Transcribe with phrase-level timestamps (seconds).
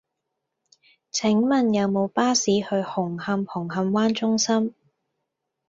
[1.11, 4.73] 請問有無巴士去紅磡紅磡灣中心